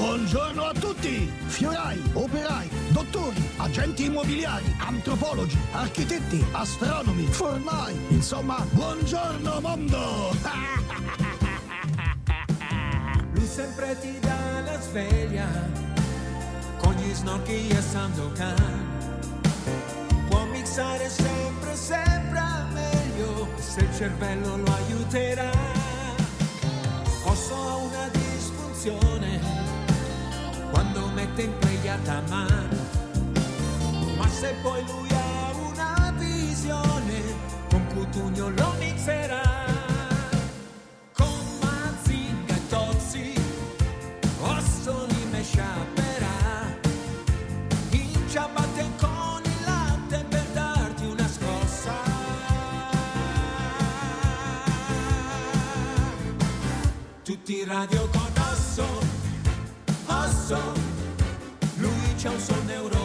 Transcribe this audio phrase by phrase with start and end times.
[0.00, 1.30] Buongiorno a tutti!
[1.44, 10.30] Fiorai, operai, dottori, agenti immobiliari, antropologi, architetti, astronomi, formai, insomma, buongiorno mondo!
[13.34, 15.68] Lui sempre ti dà la sveglia
[16.78, 18.86] con gli snorchi e Sandokan.
[20.30, 22.40] Può mixare sempre, sempre
[22.72, 25.50] meglio se il cervello lo aiuterà.
[27.22, 29.59] Posso una disfunzione
[30.70, 31.98] quando mette in play a
[32.28, 32.76] mano.
[34.16, 37.22] Ma se poi lui ha una visione,
[37.68, 39.42] con Cutugno lo mixerà.
[41.12, 43.32] Con Mazinga e Tozzi,
[44.40, 46.78] Ossoli me sciaperà.
[47.90, 51.92] In ciabatte con il latte per darti una scossa.
[57.22, 58.19] Tutti radio con
[62.22, 62.99] Lui c'ha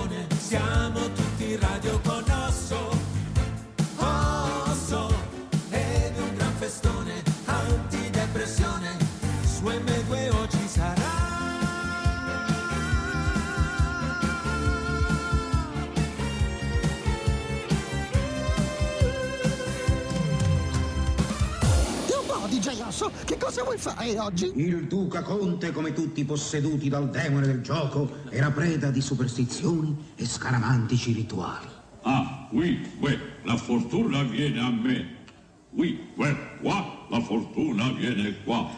[23.06, 24.52] Osso, che cosa vuoi fare oggi?
[24.56, 30.25] Il duca Conte, come tutti posseduti dal demone del gioco, era preda di superstizioni e
[30.25, 31.67] scaramantici rituali.
[32.02, 35.23] Ah, oui, ouais, la fortuna viene a me.
[35.72, 38.70] Oui, ouais, qua, la fortuna viene qua.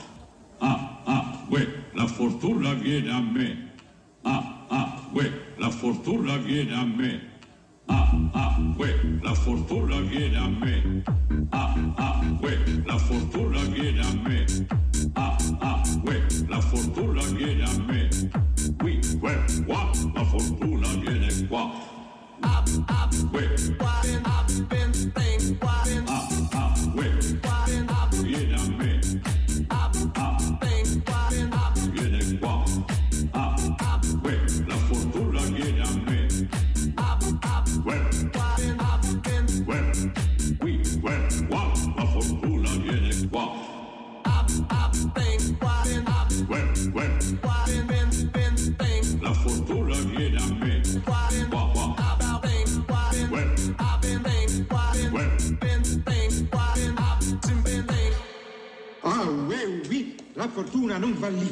[0.59, 3.71] Ah, ah, ouais, la fortuna viene a me.
[4.23, 7.35] Ah, ah, ouais, la fortuna viene a me.
[7.89, 11.03] Ah, ah, ouais, la fortuna viene a me.
[11.51, 14.45] Ah, ah, ouais, la fortuna viene a me.
[15.15, 18.09] Ah, ah, ouais, la fortuna viene a me.
[18.83, 21.71] Oui, ouais, qua, la fortuna viene qua.
[22.43, 23.47] Ah, ah, ouais,
[23.79, 24.01] ah,
[26.53, 27.09] ah, ouais,
[27.67, 28.06] viene a
[60.37, 61.51] la fortuna non va lì.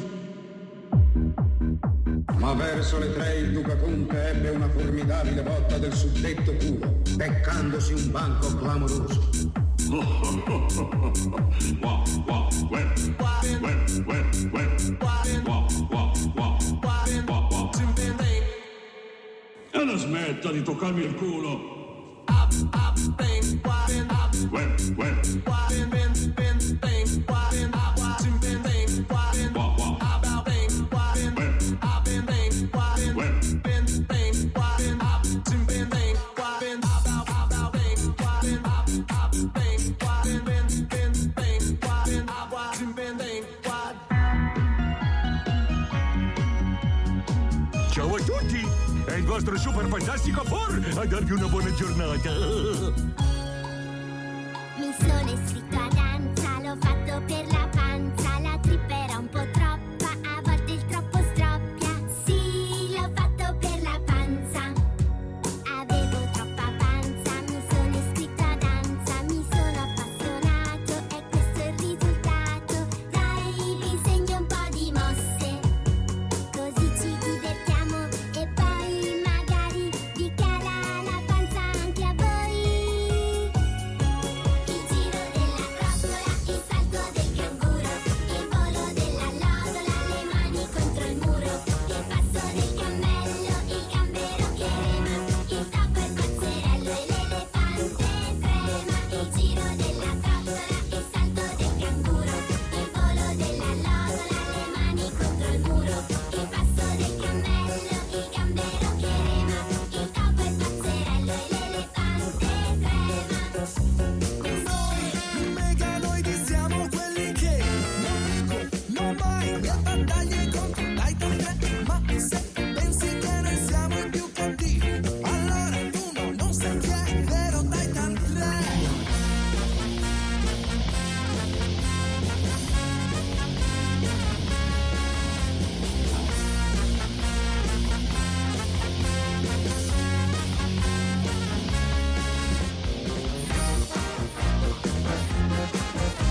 [2.38, 7.92] Ma verso le tre il duca Conte ebbe una formidabile botta del suddetto puro, beccandosi
[7.94, 9.18] un banco clamoroso.
[11.80, 12.86] Qua, qua, ouais,
[13.18, 13.76] ouais,
[14.06, 16.56] ouais, ouais, qua, qua, qua,
[17.24, 17.70] qua, qua.
[19.72, 21.74] E la smetta di toccarmi il culo.
[24.50, 25.66] Ouais, ouais, qua,
[49.56, 52.30] È il vostro super fantastico For a darvi una buona giornata.
[54.76, 55.65] Mi sono iscritto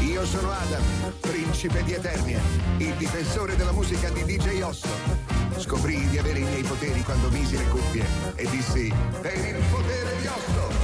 [0.01, 0.81] Io sono Adam,
[1.19, 2.39] principe di Eternia,
[2.77, 5.04] il difensore della musica di DJ Osso
[7.05, 8.03] quando misi le cuffie
[8.35, 8.91] e dissi
[9.21, 10.74] per il potere di Otto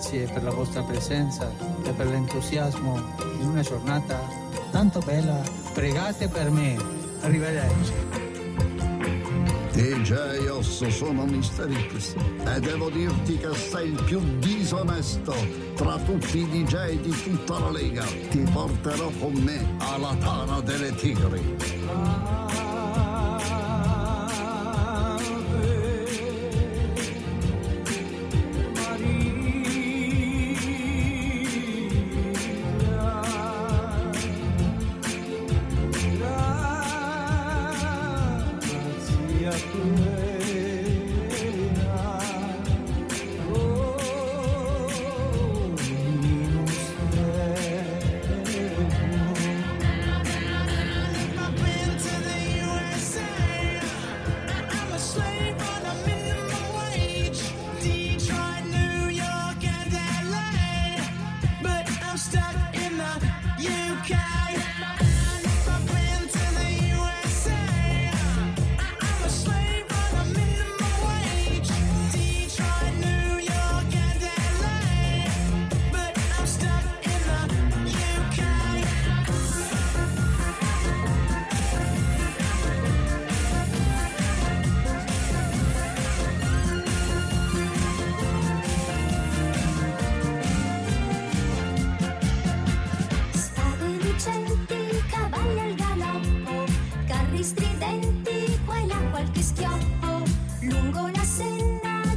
[0.00, 1.52] grazie per la vostra presenza
[1.84, 2.98] e per l'entusiasmo
[3.38, 4.18] in una giornata
[4.70, 5.42] tanto bella.
[5.74, 6.74] Pregate per me.
[7.20, 7.92] Arrivederci.
[9.72, 12.14] DJ Osso sono Mister X
[12.46, 15.34] e devo dirti che sei il più disonesto
[15.74, 18.04] tra tutti i DJ di tutta la Lega.
[18.30, 22.29] Ti porterò con me alla tana delle tigri.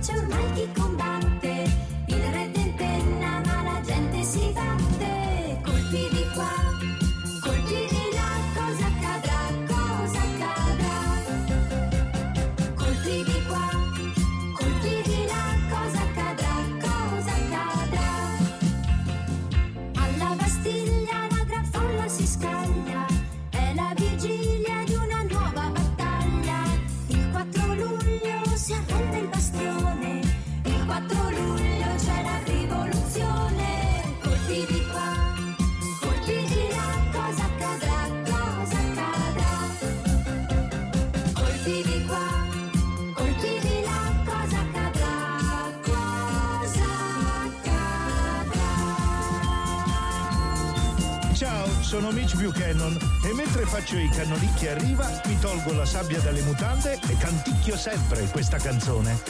[0.03, 1.12] faccio ormai chi combatte
[52.03, 56.41] sono Mitch Buchanan e mentre faccio i cannonicchi a riva mi tolgo la sabbia dalle
[56.41, 59.21] mutande e canticchio sempre questa canzone.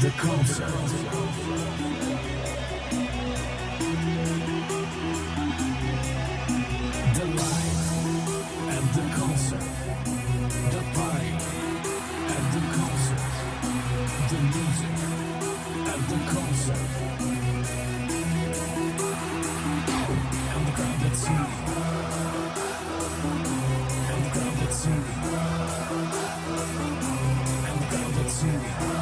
[0.00, 1.07] The concert.
[28.38, 28.97] see me.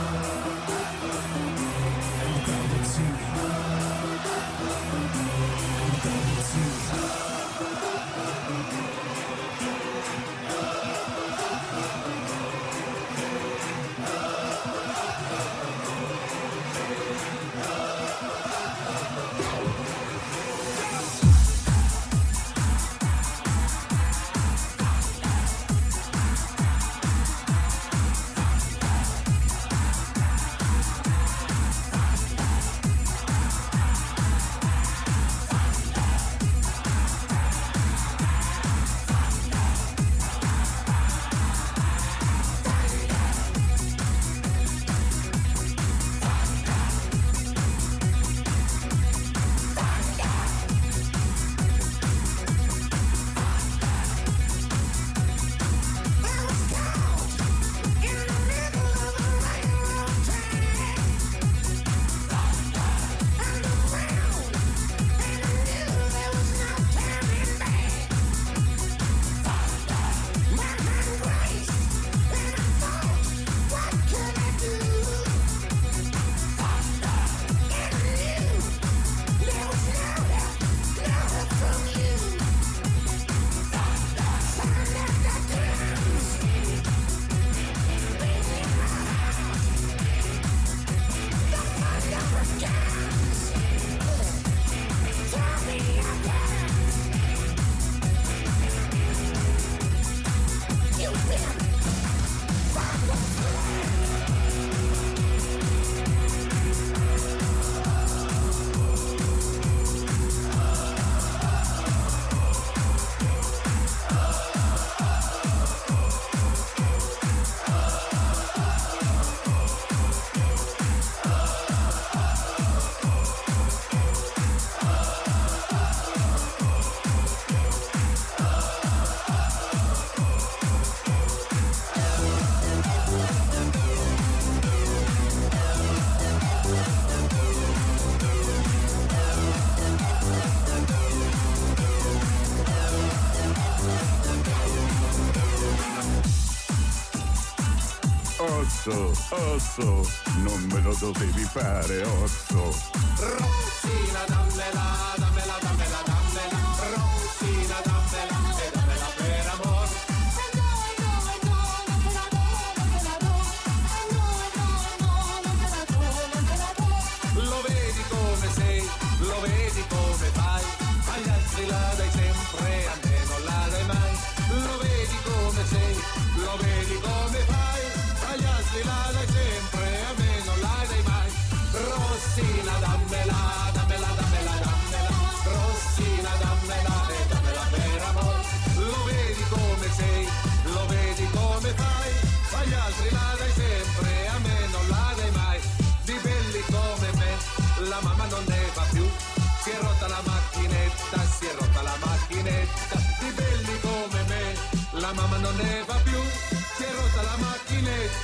[149.29, 152.71] Osso, non me lo dovevi fare, osso.
[153.19, 155.16] Dammela, dammela,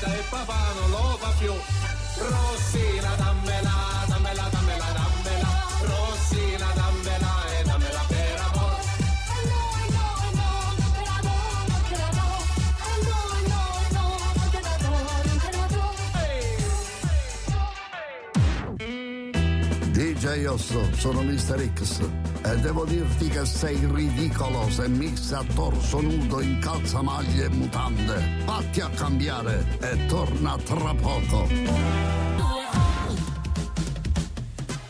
[0.03, 1.53] macchinetta e papà non lo fa più.
[2.19, 5.49] Rossina, dammela, dammela, dammela, dammela.
[5.81, 8.81] Rossina, dammela e dammela per amor.
[19.93, 21.71] DJ Osso, sono Mr.
[21.75, 22.22] X
[22.53, 28.43] e devo dirti che sei ridicolo se missa a torso nudo in calzamaglie e mutande.
[28.45, 31.49] Fatti a cambiare e torna tra poco.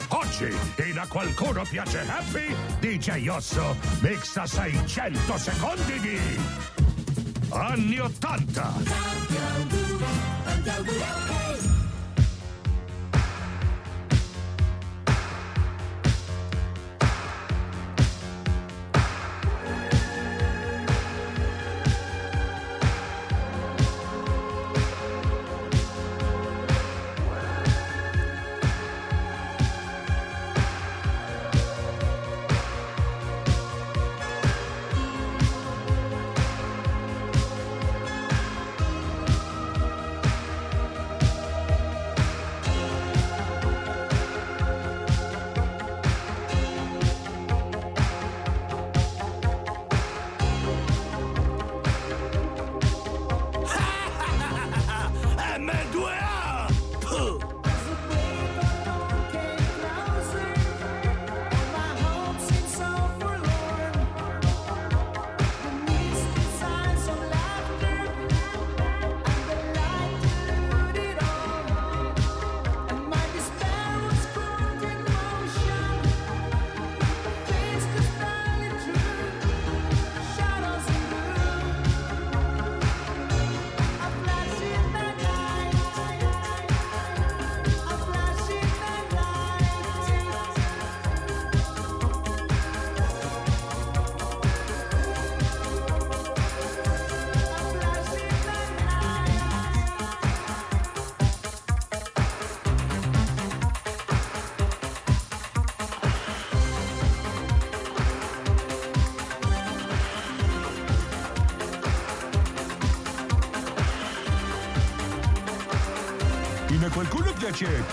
[0.08, 0.52] Oggi,
[0.88, 6.18] in A Qualcuno Piace Happy, DJ Osso mixa 600 secondi di...
[7.50, 8.72] Anni 80!
[10.64, 11.21] M2A!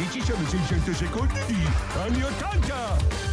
[0.08, 3.27] Ci sono 600 secondi di Anni 80!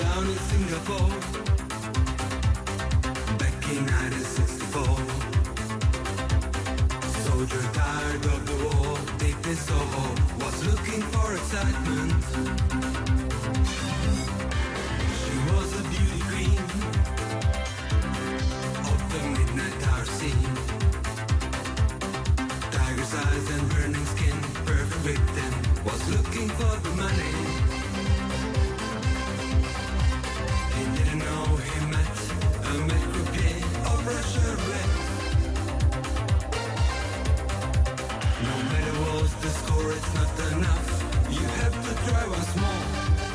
[0.00, 1.57] Down in Singapore,
[11.50, 12.12] excitement.
[15.18, 16.58] She was a beauty queen
[18.84, 20.54] of the midnight hour scene.
[22.70, 27.47] Tiger's eyes and burning skin, perfect victim, was looking for the money.
[42.08, 43.27] drive us more.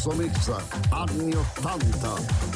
[0.00, 0.50] Mezzo Mix,
[0.90, 2.49] anni 80.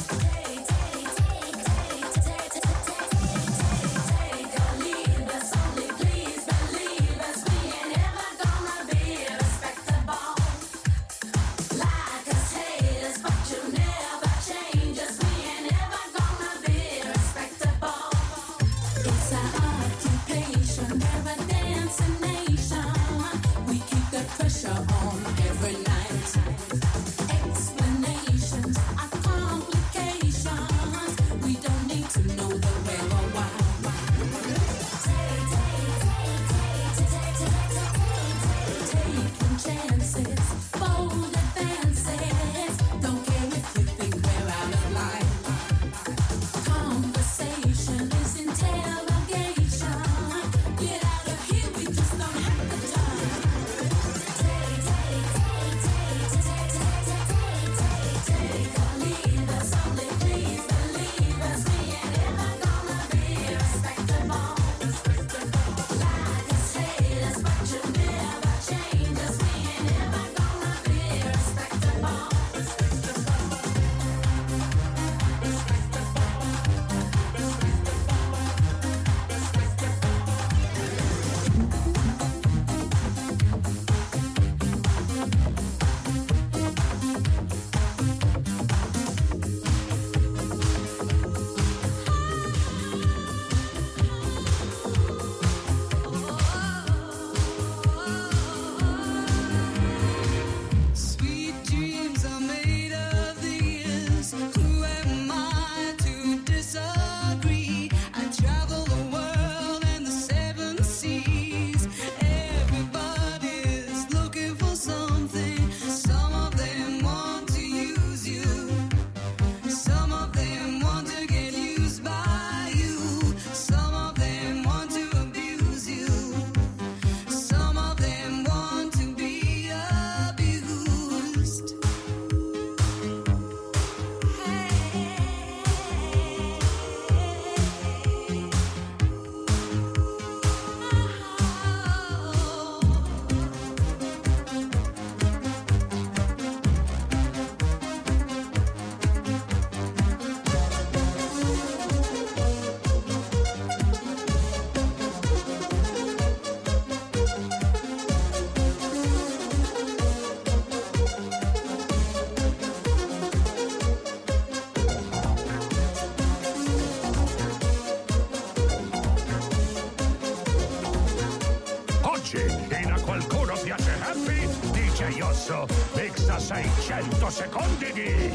[175.44, 178.32] pezzo mixa 600 secondi di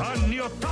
[0.00, 0.68] anni 80.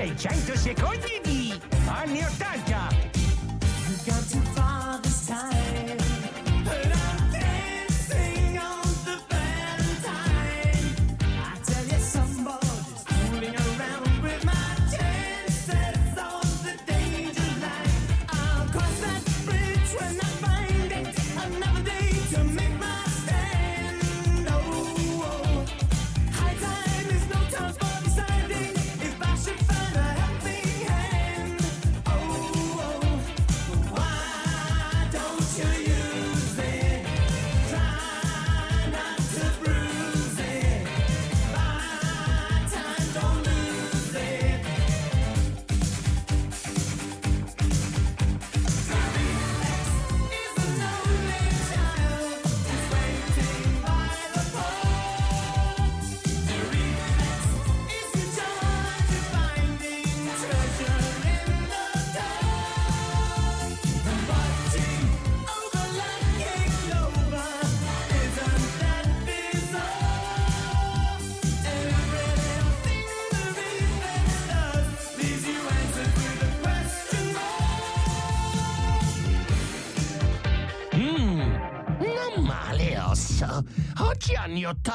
[0.00, 1.09] ちゃいちゃいとしてこい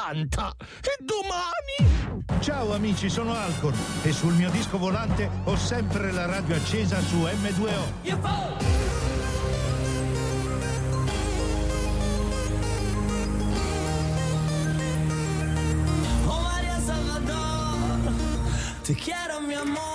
[0.06, 2.24] 80 e domani...
[2.40, 7.16] Ciao amici, sono Alcor e sul mio disco volante ho sempre la radio accesa su
[7.16, 7.72] M2O.
[16.26, 18.12] Oh Maria Salvador,
[18.82, 19.94] te quiero mi amor.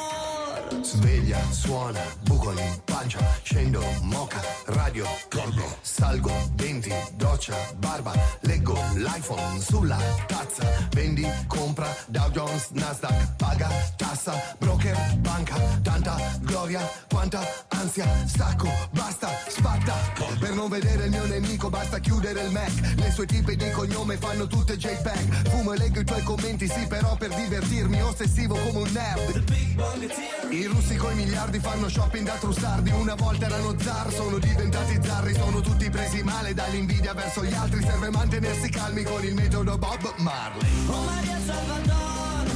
[0.82, 8.14] Sveglia, suona, buco in pancia, scendo, moca, radio, corro, salgo, denti, doccia, barba,
[8.62, 9.98] leggo l'iPhone sulla
[10.28, 18.70] tazza, vendi, compra, Dow Jones, Nasdaq, paga, tassa, broker, banca, tanta gloria, quanta ansia, stacco,
[18.92, 19.96] basta, spatta,
[20.40, 24.18] per non vedere il mio nemico basta chiudere il Mac, le sue tipe di cognome
[24.18, 28.80] fanno tutte JPEG, fumo e leggo i tuoi commenti, sì però per divertirmi, ossessivo come
[28.80, 29.70] un nerd.
[30.52, 32.92] I russi coi miliardi fanno shopping da trussardi.
[32.92, 37.82] Una volta erano zar, sono diventati zarri Sono tutti presi male dall'invidia verso gli altri.
[37.82, 38.10] Serve
[38.52, 42.52] mantenersi calmi con il metodo Bob Marley Oh Maria Salvador,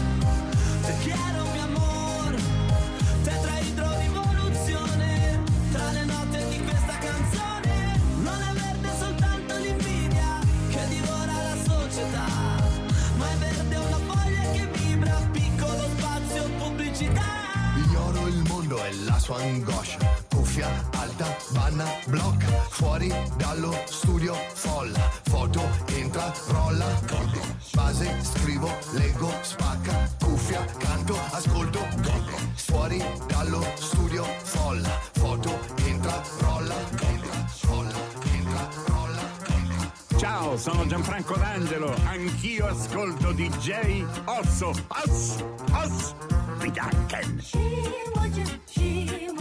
[0.81, 2.35] te quiero mi amor.
[3.23, 7.99] Tetraidro rivoluzione, tra le note di questa canzone.
[8.21, 12.27] Non è verde soltanto l'invidia che divora la società,
[13.17, 17.23] ma è verde una foglia che vibra, piccolo spazio pubblicità.
[17.75, 20.24] Ignoro il mondo e la sua angoscia
[20.65, 27.41] Cuffia alta, banna, blocca Fuori dallo studio folla Foto, entra, rolla Corro,
[27.73, 36.75] base, scrivo, leggo, spacca Cuffia, canto, ascolto Corro, fuori dallo studio folla Foto, entra, rolla
[36.99, 37.95] Entra, folla,
[38.33, 39.33] entra, rolla
[40.17, 41.93] Ciao, sono Gianfranco D'Angelo.
[42.05, 44.69] Anch'io ascolto DJ Osso.
[44.87, 46.15] Oss, Oss,
[46.57, 47.43] Bianchen.
[49.05, 49.34] Cambio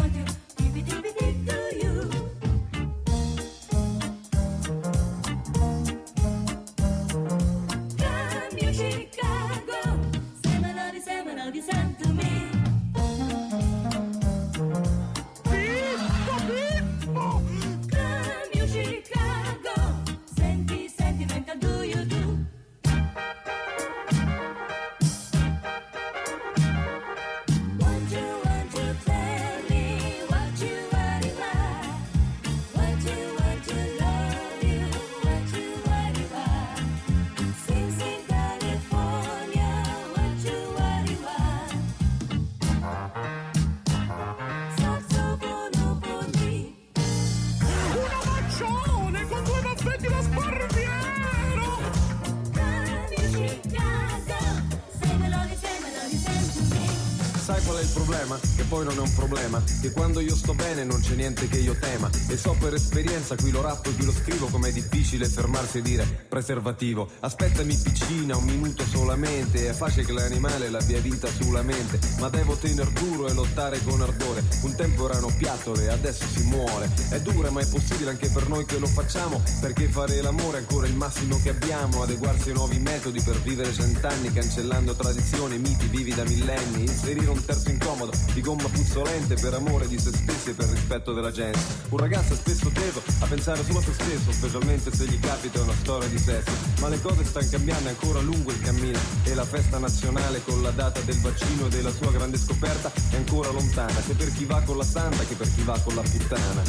[58.74, 59.62] poi non è un problema.
[59.80, 62.10] Che quando io sto bene non c'è niente che io tema.
[62.26, 65.82] E so per esperienza, qui lo rappo e qui lo scrivo, com'è difficile fermarsi e
[65.82, 67.08] dire preservativo.
[67.20, 69.68] Aspettami piccina, un minuto solamente.
[69.68, 72.00] È facile che l'animale l'abbia vinta sulla mente.
[72.18, 74.42] Ma devo tener duro e lottare con ardore.
[74.62, 76.90] Un tempo erano piattole, adesso si muore.
[77.10, 79.40] È dura, ma è possibile anche per noi che lo facciamo.
[79.60, 82.02] Perché fare l'amore è ancora il massimo che abbiamo.
[82.02, 86.80] Adeguarsi ai nuovi metodi per vivere cent'anni, cancellando tradizioni, miti vivi da millenni.
[86.80, 91.12] Inserire un terzo incomodo di gomma puzzolente per amore di se stessi e per rispetto
[91.12, 91.58] della gente.
[91.90, 95.60] Un ragazzo è spesso teso a pensare solo a se stesso, specialmente se gli capita
[95.62, 96.50] una storia di sesso.
[96.80, 100.62] Ma le cose stanno cambiando, è ancora lungo il cammino e la festa nazionale con
[100.62, 104.44] la data del vaccino e della sua grande scoperta è ancora lontana, sia per chi
[104.44, 106.62] va con la santa che per chi va con la puttana.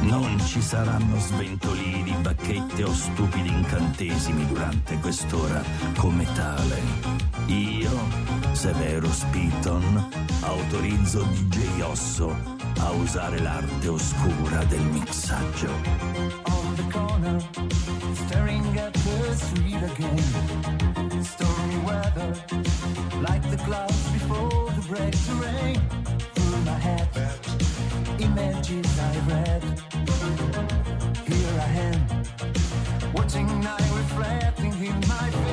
[0.00, 1.83] Non ci saranno sventolini,
[2.24, 5.62] bacchette o stupidi incantesimi durante quest'ora
[5.98, 6.80] come tale.
[7.48, 7.92] Io,
[8.52, 10.08] Severo Spiton,
[10.40, 12.34] autorizzo DJ Osso
[12.78, 15.68] a usare l'arte oscura del mixaggio.
[16.46, 17.38] on the corner,
[18.26, 21.22] staring at the street again.
[21.22, 22.32] Stormy weather,
[23.20, 25.78] like the clouds before the break to rain.
[26.34, 27.08] Through my head,
[28.18, 30.73] images I read.
[35.02, 35.43] My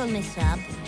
[0.00, 0.79] Osso, vai col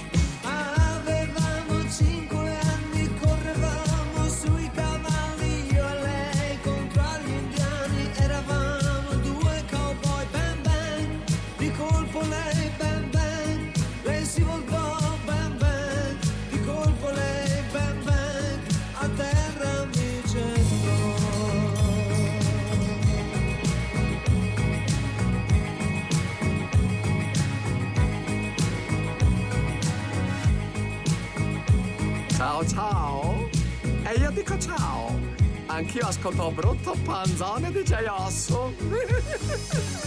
[36.12, 38.04] Ascolto brutto panzone di J.
[38.06, 38.74] Osso!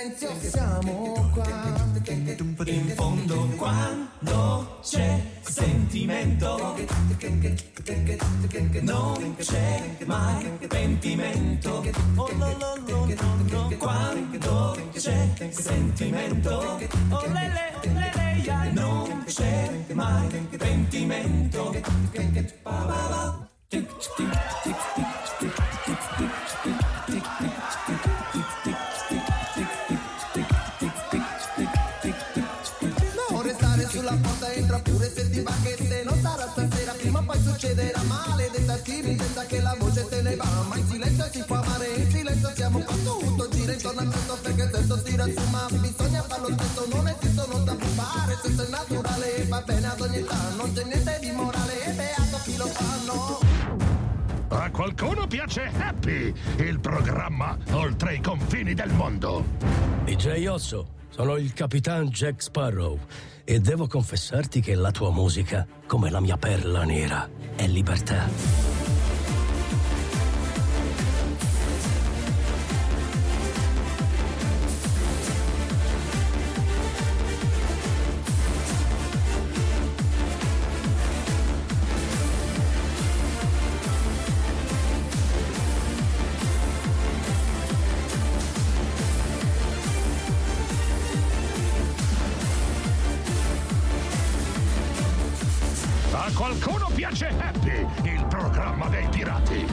[0.00, 1.78] silenzio siamo qua.
[2.64, 6.76] In fondo quando c'è sentimento
[8.80, 11.84] non c'è mai pentimento.
[12.16, 13.76] Oh, no, no, no, no, no.
[13.76, 16.78] Quando c'è sentimento
[17.10, 18.70] oh, le, le, le, le, ya.
[18.72, 21.74] non c'è mai pentimento.
[22.62, 23.48] Ba, ba, ba.
[23.68, 23.86] Tic,
[24.16, 24.30] tic,
[24.62, 25.06] tic, tic,
[25.38, 26.49] tic, tic, tic,
[34.10, 37.40] sulla porta, entra pure se ti va che se non sarà stasera, prima o poi
[37.42, 38.50] succederà male.
[38.50, 42.10] Tentativi senza che la voce te ne va, ma in silenzio si può amare, in
[42.10, 46.48] silenzio siamo qua tutto gira intorno al tutto perché il senso si riassuma, bisogna farlo
[46.52, 50.72] stesso, non esistono da fare, senso è naturale e va bene ad ogni età, non
[50.72, 53.38] c'è niente di morale e beato chi lo fanno.
[54.48, 59.44] A qualcuno piace Happy, il programma oltre i confini del mondo.
[60.04, 62.98] DJ Osso, sono il capitan Jack Sparrow
[63.44, 68.99] e devo confessarti che la tua musica, come la mia perla nera, è libertà.
[96.70, 99.66] Qualcuno piace Happy, il programma dei pirati.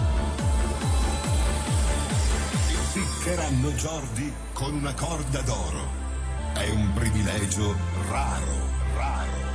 [2.94, 6.06] Piccheranno Jordi con una corda d'oro.
[6.54, 7.76] È un privilegio
[8.10, 8.56] raro,
[8.96, 9.46] raro.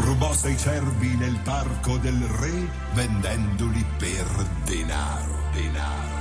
[0.00, 4.26] Rubò sei cervi nel parco del re vendendoli per
[4.64, 6.11] denaro, denaro.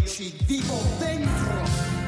[0.00, 1.99] Io ci vivo dentro.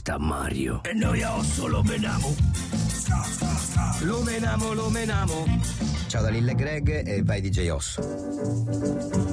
[0.00, 0.80] sta Mario.
[0.84, 2.34] E noi a Osso lo menamo.
[4.00, 5.44] Lo menamo, lo menamo.
[6.06, 9.29] Ciao da Lille Greg e vai DJ Osso.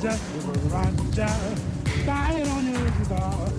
[0.00, 1.66] just a roger.
[2.06, 3.50] Dying on your guitar.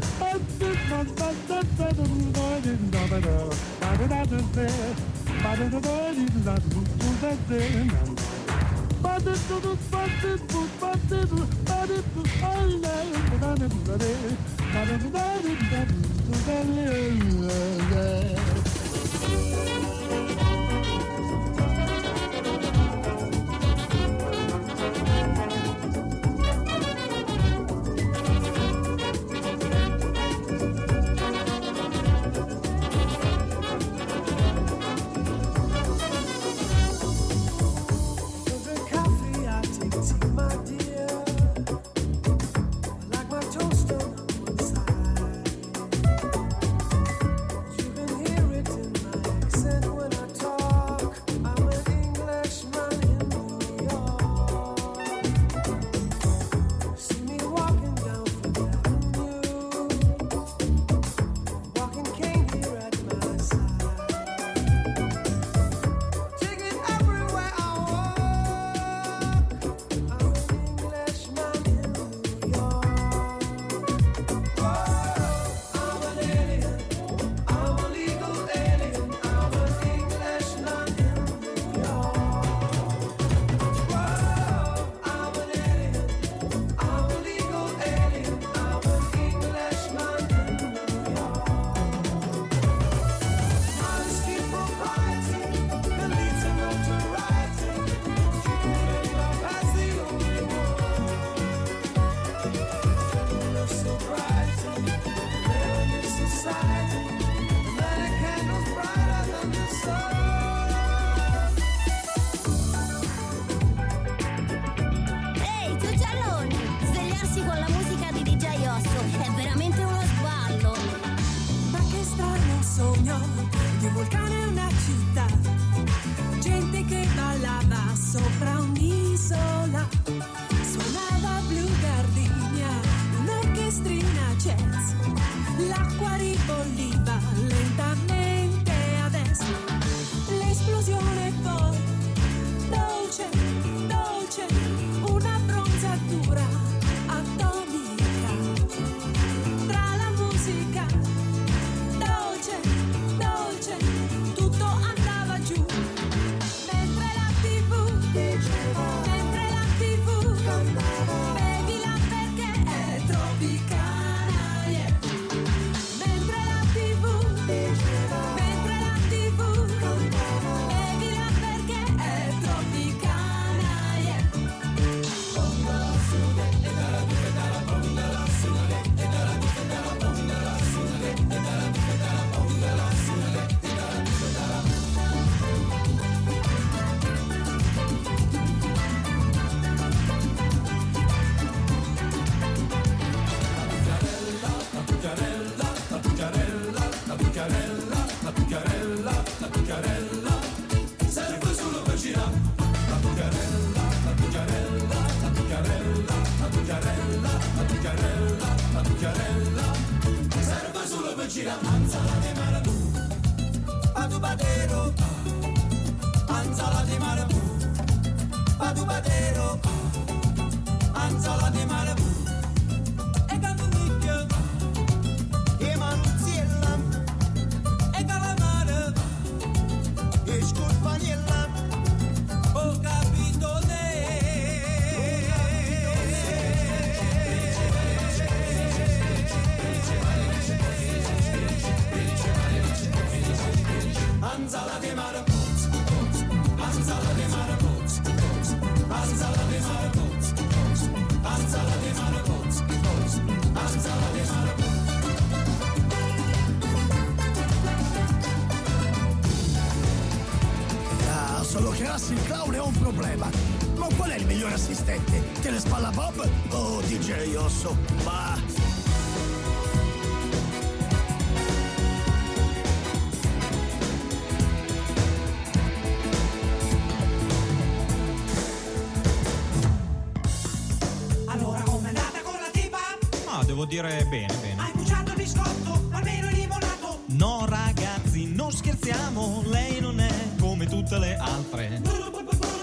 [283.72, 284.62] dire bene, bene.
[284.62, 287.04] Hai bruciato il biscotto, almeno il limonato.
[287.06, 291.82] No, ragazzi, non scherziamo, lei non è come tutte le altre.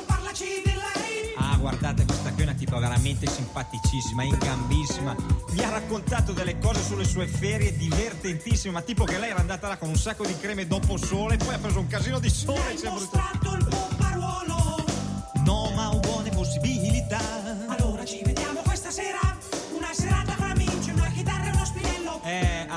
[0.04, 1.32] Parlaci di lei.
[1.38, 5.16] Ah, guardate, questa qui è una tipa veramente simpaticissima, in gambissima.
[5.52, 9.66] Mi ha raccontato delle cose sulle sue ferie divertentissime, ma tipo che lei era andata
[9.66, 12.60] là con un sacco di creme dopo sole, poi ha preso un casino di sole.
[12.60, 14.57] Mi hai cioè, mostrato il bombaruolo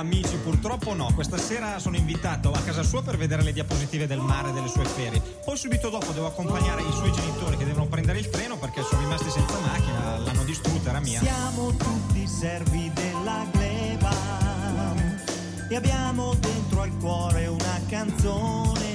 [0.01, 1.11] amici purtroppo no.
[1.13, 4.67] Questa sera sono invitato a casa sua per vedere le diapositive del mare e delle
[4.67, 5.21] sue ferie.
[5.21, 9.01] Poi subito dopo devo accompagnare i suoi genitori che devono prendere il treno perché sono
[9.01, 11.19] rimasti senza macchina, l'hanno distrutta, era mia.
[11.21, 14.11] Siamo tutti servi della gleba
[15.69, 18.90] e abbiamo dentro al cuore una canzone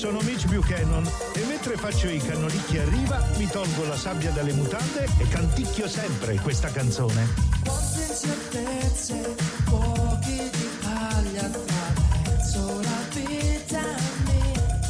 [0.00, 4.54] sono Mitch Buchanan e mentre faccio i cannolicchi a riva mi tolgo la sabbia dalle
[4.54, 7.28] mutande e canticchio sempre questa canzone.
[7.62, 9.34] Quante incertezze,
[9.66, 13.82] pochi di paglia attraverso la vita
[14.24, 14.80] mia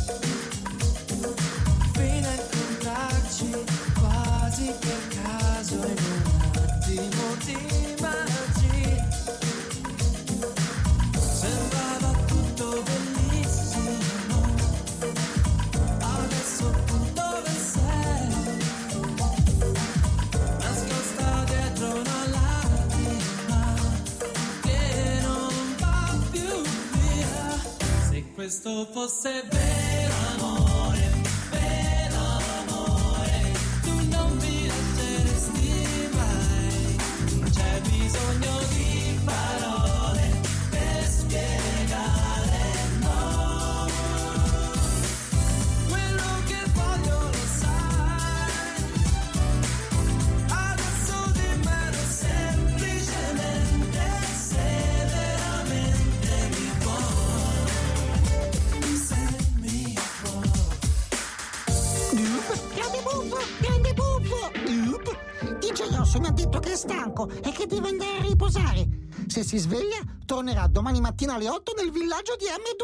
[1.93, 3.51] Fino a incontrarci
[3.99, 7.90] quasi per caso in un attimo di
[28.63, 29.80] Se questo
[69.51, 72.80] si sveglia, tornerà domani mattina alle 8 nel villaggio di M2O.